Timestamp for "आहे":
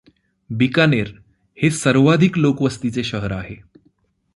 3.31-3.55